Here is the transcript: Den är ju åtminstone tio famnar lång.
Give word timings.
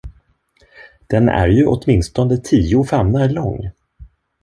Den 1.11 1.29
är 1.29 1.47
ju 1.47 1.65
åtminstone 1.65 2.37
tio 2.37 2.83
famnar 2.83 3.29
lång. 3.29 3.69